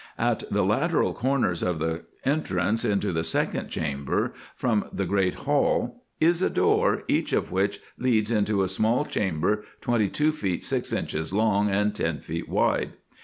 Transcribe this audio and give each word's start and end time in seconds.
At 0.17 0.25
IN 0.25 0.33
EGYPT, 0.33 0.41
NUBIA, 0.41 0.49
&c. 0.49 0.53
213 0.53 0.55
the 0.57 0.81
lateral 0.95 1.13
corners 1.13 1.61
of 1.61 1.77
the 1.77 2.05
entrance 2.27 2.83
into 2.85 3.11
the 3.11 3.23
second 3.23 3.69
chamber 3.69 4.33
from 4.55 4.85
the 4.91 5.05
great 5.05 5.35
hall 5.35 6.01
is 6.19 6.41
a 6.41 6.49
door, 6.49 7.03
each 7.07 7.33
of 7.33 7.51
which 7.51 7.79
leads 7.99 8.31
into 8.31 8.63
a 8.63 8.67
small 8.67 9.05
chamber 9.05 9.63
twenty 9.79 10.09
two 10.09 10.31
feet 10.31 10.63
six 10.65 10.91
inches 10.91 11.31
long, 11.33 11.69
and 11.69 11.93
ten 11.93 12.19
feet 12.19 12.49
wide. 12.49 12.93